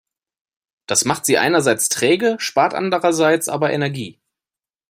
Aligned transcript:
Das 0.87 1.05
macht 1.05 1.25
sie 1.27 1.37
einerseits 1.37 1.87
träge, 1.87 2.35
spart 2.39 2.73
andererseits 2.73 3.49
aber 3.49 3.71
Energie. 3.71 4.19